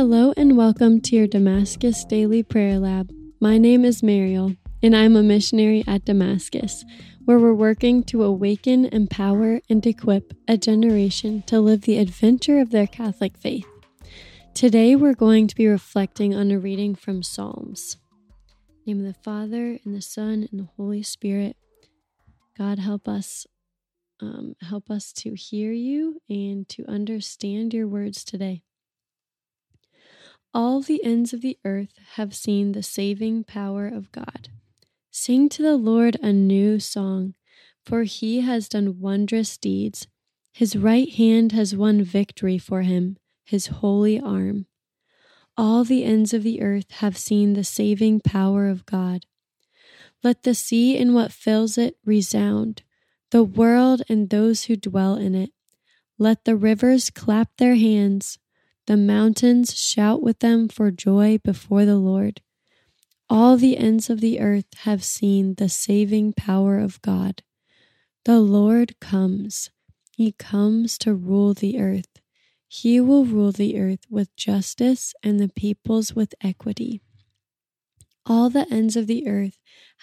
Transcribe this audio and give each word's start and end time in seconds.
Hello 0.00 0.32
and 0.34 0.56
welcome 0.56 0.98
to 1.02 1.14
your 1.14 1.26
Damascus 1.26 2.06
Daily 2.06 2.42
Prayer 2.42 2.78
Lab. 2.78 3.12
My 3.38 3.58
name 3.58 3.84
is 3.84 4.02
Mariel, 4.02 4.56
and 4.82 4.96
I'm 4.96 5.14
a 5.14 5.22
missionary 5.22 5.84
at 5.86 6.06
Damascus, 6.06 6.86
where 7.26 7.38
we're 7.38 7.52
working 7.52 8.02
to 8.04 8.24
awaken, 8.24 8.86
empower, 8.86 9.60
and 9.68 9.86
equip 9.86 10.32
a 10.48 10.56
generation 10.56 11.42
to 11.48 11.60
live 11.60 11.82
the 11.82 11.98
adventure 11.98 12.60
of 12.60 12.70
their 12.70 12.86
Catholic 12.86 13.36
faith. 13.36 13.66
Today 14.54 14.96
we're 14.96 15.12
going 15.12 15.46
to 15.48 15.54
be 15.54 15.66
reflecting 15.66 16.34
on 16.34 16.50
a 16.50 16.58
reading 16.58 16.94
from 16.94 17.22
Psalms. 17.22 17.98
name 18.86 19.00
of 19.00 19.06
the 19.06 19.20
Father, 19.22 19.80
and 19.84 19.94
the 19.94 20.00
Son, 20.00 20.48
and 20.50 20.60
the 20.60 20.68
Holy 20.78 21.02
Spirit. 21.02 21.58
God 22.56 22.78
help 22.78 23.06
us 23.06 23.46
um, 24.22 24.54
help 24.62 24.90
us 24.90 25.12
to 25.12 25.34
hear 25.34 25.72
you 25.72 26.22
and 26.30 26.66
to 26.70 26.86
understand 26.88 27.74
your 27.74 27.86
words 27.86 28.24
today. 28.24 28.62
All 30.52 30.80
the 30.80 31.04
ends 31.04 31.32
of 31.32 31.42
the 31.42 31.58
earth 31.64 31.94
have 32.14 32.34
seen 32.34 32.72
the 32.72 32.82
saving 32.82 33.44
power 33.44 33.86
of 33.86 34.10
God. 34.10 34.48
Sing 35.12 35.48
to 35.48 35.62
the 35.62 35.76
Lord 35.76 36.16
a 36.22 36.32
new 36.32 36.80
song, 36.80 37.34
for 37.84 38.02
he 38.02 38.40
has 38.40 38.68
done 38.68 38.98
wondrous 39.00 39.56
deeds. 39.56 40.08
His 40.52 40.74
right 40.74 41.08
hand 41.08 41.52
has 41.52 41.76
won 41.76 42.02
victory 42.02 42.58
for 42.58 42.82
him, 42.82 43.16
his 43.44 43.68
holy 43.68 44.18
arm. 44.18 44.66
All 45.56 45.84
the 45.84 46.04
ends 46.04 46.34
of 46.34 46.42
the 46.42 46.62
earth 46.62 46.90
have 46.92 47.16
seen 47.16 47.52
the 47.52 47.64
saving 47.64 48.20
power 48.20 48.68
of 48.68 48.86
God. 48.86 49.26
Let 50.24 50.42
the 50.42 50.54
sea 50.54 50.98
and 50.98 51.14
what 51.14 51.32
fills 51.32 51.78
it 51.78 51.96
resound, 52.04 52.82
the 53.30 53.44
world 53.44 54.02
and 54.08 54.30
those 54.30 54.64
who 54.64 54.74
dwell 54.74 55.14
in 55.14 55.36
it. 55.36 55.52
Let 56.18 56.44
the 56.44 56.56
rivers 56.56 57.08
clap 57.08 57.56
their 57.56 57.76
hands 57.76 58.38
the 58.86 58.96
mountains 58.96 59.76
shout 59.76 60.22
with 60.22 60.40
them 60.40 60.68
for 60.68 60.90
joy 60.90 61.38
before 61.44 61.84
the 61.84 61.96
Lord. 61.96 62.40
All 63.28 63.56
the 63.56 63.76
ends 63.76 64.10
of 64.10 64.20
the 64.20 64.40
earth 64.40 64.66
have 64.78 65.04
seen 65.04 65.54
the 65.54 65.68
saving 65.68 66.32
power 66.32 66.78
of 66.78 67.00
God. 67.02 67.42
The 68.24 68.40
Lord 68.40 68.98
comes. 69.00 69.70
He 70.16 70.32
comes 70.32 70.98
to 70.98 71.14
rule 71.14 71.54
the 71.54 71.78
earth. 71.80 72.20
He 72.66 73.00
will 73.00 73.24
rule 73.24 73.52
the 73.52 73.78
earth 73.80 74.00
with 74.10 74.34
justice 74.36 75.14
and 75.22 75.38
the 75.38 75.48
peoples 75.48 76.14
with 76.14 76.34
equity. 76.42 77.00
All 78.26 78.50
the 78.50 78.66
ends 78.70 78.96
of 78.96 79.06
the 79.06 79.26
earth 79.26 79.58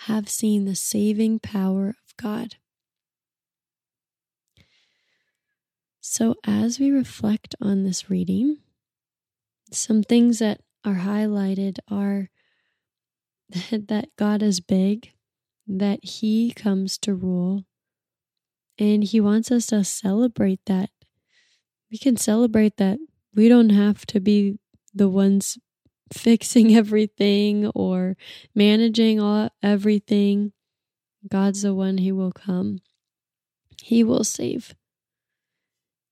have 0.06 0.30
seen 0.30 0.66
the 0.66 0.76
saving 0.76 1.40
power 1.40 1.90
of 1.90 2.18
God. 2.18 2.56
So, 6.00 6.36
as 6.46 6.80
we 6.80 6.90
reflect 6.90 7.54
on 7.62 7.84
this 7.84 8.10
reading, 8.10 8.58
some 9.72 10.04
things 10.04 10.40
that 10.40 10.62
are 10.86 10.96
highlighted 10.96 11.78
are 11.90 12.30
that 13.72 14.10
God 14.18 14.42
is 14.42 14.60
big, 14.60 15.12
that 15.68 16.04
He 16.04 16.52
comes 16.52 16.98
to 17.00 17.14
rule, 17.14 17.66
and 18.78 19.04
He 19.04 19.20
wants 19.20 19.52
us 19.52 19.68
to 19.68 19.84
celebrate 19.84 20.62
that. 20.66 20.90
We 21.92 21.98
can 21.98 22.18
celebrate 22.18 22.78
that 22.78 23.00
we 23.34 23.48
don't 23.48 23.70
have 23.70 24.06
to 24.08 24.20
be 24.20 24.60
the 24.94 25.08
ones 25.08 25.58
fixing 26.14 26.76
everything 26.76 27.68
or 27.68 28.18
managing 28.56 29.20
all 29.20 29.50
everything. 29.62 30.54
God's 31.30 31.64
the 31.64 31.74
one 31.74 31.98
who 31.98 32.16
will 32.16 32.32
come. 32.32 32.80
He 33.82 34.04
will 34.04 34.24
save. 34.24 34.76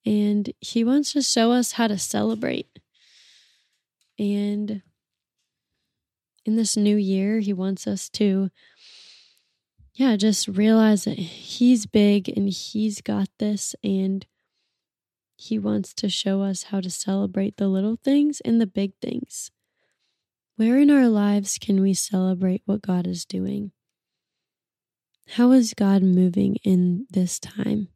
And 0.06 0.52
he 0.60 0.84
wants 0.84 1.14
to 1.14 1.22
show 1.22 1.52
us 1.52 1.74
how 1.74 1.88
to 1.88 1.98
celebrate. 1.98 2.68
And 4.18 4.82
in 6.46 6.56
this 6.56 6.78
new 6.78 6.96
year, 6.96 7.40
he 7.40 7.54
wants 7.54 7.88
us 7.88 8.10
to, 8.10 8.50
yeah, 9.94 10.16
just 10.16 10.48
realize 10.48 11.06
that 11.06 11.18
he's 11.18 11.86
big 11.86 12.30
and 12.30 12.50
he's 12.50 13.02
got 13.02 13.30
this. 13.40 13.76
And 13.84 14.26
he 15.36 15.60
wants 15.60 15.94
to 15.96 16.10
show 16.10 16.42
us 16.42 16.64
how 16.64 16.82
to 16.82 16.90
celebrate 16.90 17.58
the 17.58 17.68
little 17.68 17.98
things 17.98 18.42
and 18.42 18.62
the 18.62 18.68
big 18.68 18.94
things. 19.02 19.52
Where 20.56 20.78
in 20.78 20.90
our 20.90 21.10
lives 21.10 21.58
can 21.58 21.82
we 21.82 21.94
celebrate 21.94 22.62
what 22.66 22.82
God 22.82 23.06
is 23.08 23.26
doing? 23.26 23.72
How 25.32 25.52
is 25.52 25.74
God 25.74 26.04
moving 26.04 26.56
in 26.64 27.08
this 27.10 27.40
time? 27.40 27.90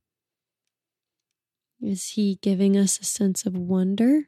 Is 1.81 2.09
He 2.09 2.39
giving 2.41 2.75
us 2.75 2.99
a 2.99 3.05
sense 3.05 3.45
of 3.45 3.55
wonder 3.55 4.27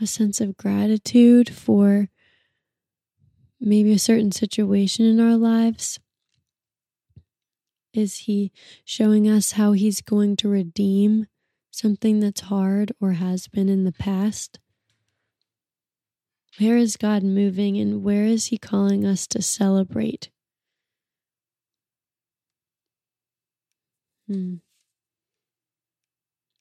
a 0.00 0.06
sense 0.06 0.40
of 0.40 0.56
gratitude 0.56 1.54
for 1.54 2.08
maybe 3.60 3.92
a 3.92 3.98
certain 3.98 4.32
situation 4.32 5.04
in 5.04 5.20
our 5.20 5.36
lives? 5.36 5.98
Is 7.92 8.16
He 8.18 8.52
showing 8.84 9.28
us 9.28 9.52
how 9.52 9.72
He's 9.72 10.00
going 10.00 10.36
to 10.36 10.48
redeem 10.48 11.26
something 11.70 12.20
that's 12.20 12.42
hard 12.42 12.92
or 13.00 13.12
has 13.12 13.48
been 13.48 13.68
in 13.68 13.84
the 13.84 13.92
past? 13.92 14.58
Where 16.58 16.76
is 16.76 16.96
God 16.96 17.22
moving 17.22 17.76
and 17.78 18.02
where 18.02 18.24
is 18.24 18.46
He 18.46 18.58
calling 18.58 19.04
us 19.04 19.26
to 19.28 19.42
celebrate? 19.42 20.30
Hmm. 24.28 24.56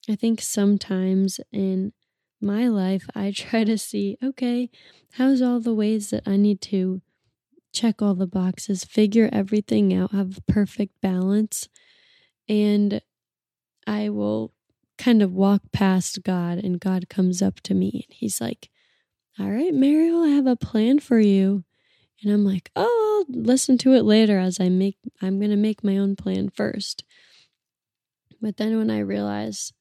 I 0.09 0.15
think 0.15 0.41
sometimes 0.41 1.39
in 1.51 1.91
my 2.41 2.67
life, 2.67 3.07
I 3.15 3.31
try 3.31 3.63
to 3.63 3.77
see 3.77 4.17
okay, 4.23 4.69
how's 5.13 5.41
all 5.41 5.59
the 5.59 5.73
ways 5.73 6.09
that 6.11 6.23
I 6.27 6.37
need 6.37 6.61
to 6.61 7.01
check 7.73 8.01
all 8.01 8.15
the 8.15 8.27
boxes, 8.27 8.83
figure 8.83 9.29
everything 9.31 9.93
out, 9.93 10.11
have 10.11 10.39
perfect 10.47 10.99
balance, 11.01 11.69
and 12.47 13.01
I 13.85 14.09
will 14.09 14.53
kind 14.97 15.21
of 15.21 15.31
walk 15.31 15.61
past 15.71 16.23
God, 16.23 16.57
and 16.57 16.79
God 16.79 17.09
comes 17.09 17.41
up 17.41 17.61
to 17.61 17.73
me 17.73 18.05
and 18.07 18.17
He's 18.17 18.41
like, 18.41 18.69
All 19.39 19.49
right, 19.49 19.73
Mariel, 19.73 20.23
I 20.23 20.29
have 20.29 20.47
a 20.47 20.55
plan 20.55 20.99
for 20.99 21.19
you. 21.19 21.63
And 22.23 22.33
I'm 22.33 22.43
like, 22.43 22.71
Oh, 22.75 23.25
I'll 23.29 23.41
listen 23.41 23.77
to 23.79 23.93
it 23.93 24.03
later 24.03 24.39
as 24.39 24.59
I 24.59 24.69
make, 24.69 24.97
I'm 25.21 25.39
going 25.39 25.51
to 25.51 25.57
make 25.57 25.83
my 25.83 25.97
own 25.97 26.15
plan 26.15 26.49
first. 26.49 27.03
But 28.41 28.57
then 28.57 28.77
when 28.77 28.91
I 28.91 28.99
realize, 28.99 29.73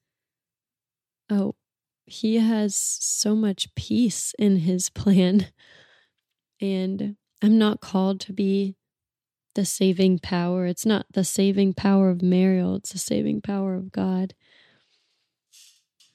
oh, 1.29 1.55
he 2.07 2.37
has 2.37 2.75
so 2.75 3.35
much 3.35 3.73
peace 3.75 4.33
in 4.39 4.57
his 4.57 4.89
plan. 4.89 5.47
And 6.59 7.17
I'm 7.43 7.59
not 7.59 7.81
called 7.81 8.19
to 8.21 8.33
be 8.33 8.75
the 9.53 9.65
saving 9.65 10.19
power. 10.19 10.65
It's 10.65 10.85
not 10.85 11.05
the 11.11 11.23
saving 11.23 11.73
power 11.73 12.09
of 12.09 12.21
Mariel, 12.21 12.75
it's 12.75 12.93
the 12.93 12.99
saving 12.99 13.41
power 13.41 13.75
of 13.75 13.91
God. 13.91 14.33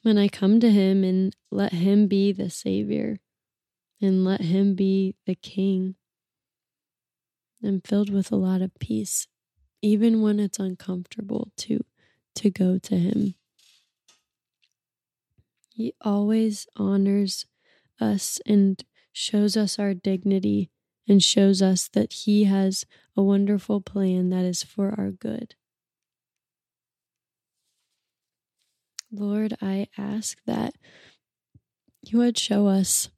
When 0.03 0.19
I 0.19 0.27
come 0.27 0.59
to 0.61 0.71
him 0.71 1.05
and 1.05 1.37
let 1.53 1.73
him 1.73 2.09
be 2.09 2.33
the 2.33 2.51
savior 2.51 3.21
and 4.01 4.25
let 4.25 4.41
him 4.41 4.75
be 4.75 5.15
the 5.27 5.37
king, 5.37 5.95
I'm 7.63 7.81
filled 7.83 8.11
with 8.11 8.33
a 8.33 8.37
lot 8.37 8.63
of 8.63 8.77
peace, 8.81 9.29
even 9.81 10.23
when 10.23 10.41
it's 10.41 10.59
uncomfortable 10.59 11.53
to 11.59 11.85
to 12.35 12.51
go 12.51 12.79
to 12.79 12.97
him. 12.97 13.35
He 15.75 15.95
always 16.03 16.67
honors 16.77 17.47
us 18.01 18.41
and 18.47 18.83
shows 19.13 19.57
us 19.57 19.79
our 19.79 19.95
dignity 19.95 20.71
and 21.09 21.23
shows 21.23 21.63
us 21.63 21.89
that 21.89 22.13
He 22.13 22.45
has 22.45 22.85
a 23.17 23.23
wonderful 23.23 23.81
plan 23.81 24.31
that 24.31 24.45
is 24.45 24.63
for 24.63 24.95
our 24.99 25.11
good. 25.11 25.55
Lord, 29.11 29.55
I 29.61 29.89
ask 29.97 30.39
that 30.47 30.75
you 32.03 32.19
would 32.19 32.39
show 32.39 32.67
us 32.67 33.11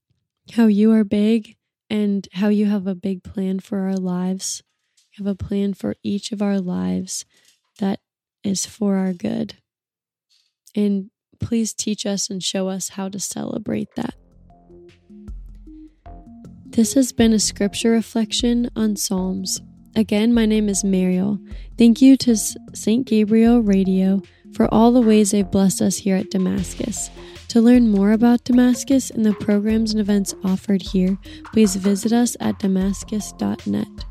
how 0.52 0.67
you 0.67 0.93
are 0.93 1.05
big 1.05 1.56
and 1.88 2.28
how 2.32 2.49
you 2.49 2.67
have 2.67 2.87
a 2.87 2.94
big 2.94 3.23
plan 3.23 3.61
for 3.61 3.81
our 3.81 3.96
lives. 3.96 4.62
You 5.12 5.25
have 5.25 5.32
a 5.32 5.44
plan 5.44 5.75
for 5.75 5.94
each 6.02 6.32
of 6.32 6.43
our 6.43 6.61
lives 6.61 7.25
that 7.78 8.00
is 8.43 8.67
for 8.67 8.96
our 8.96 9.12
good. 9.12 9.55
And 10.75 11.11
Please 11.40 11.75
teach 11.75 12.06
us 12.06 12.31
and 12.31 12.42
show 12.42 12.69
us 12.69 12.90
how 12.90 13.08
to 13.08 13.19
celebrate 13.19 13.88
that. 13.96 14.14
This 16.66 16.94
has 16.94 17.12
been 17.12 17.32
a 17.32 17.38
scripture 17.38 17.92
reflection 17.92 18.69
on 18.75 18.96
Psalms. 18.96 19.60
Again, 19.94 20.34
my 20.34 20.44
name 20.44 20.69
is 20.69 20.82
Mariel. 20.82 21.38
Thank 21.78 22.02
you 22.02 22.16
to 22.16 22.36
St. 22.36 23.06
Gabriel 23.06 23.60
Radio 23.60 24.22
for 24.54 24.72
all 24.75 24.90
the 24.90 25.00
ways 25.00 25.31
they've 25.31 25.48
blessed 25.48 25.81
us 25.82 25.98
here 25.98 26.16
at 26.16 26.31
Damascus. 26.31 27.10
To 27.48 27.60
learn 27.60 27.88
more 27.88 28.10
about 28.10 28.42
Damascus 28.42 29.10
and 29.10 29.25
the 29.25 29.34
programs 29.34 29.92
and 29.92 30.00
events 30.00 30.34
offered 30.42 30.82
here, 30.82 31.16
please 31.52 31.76
visit 31.76 32.12
us 32.12 32.37
at 32.40 32.58
damascus.net. 32.58 34.04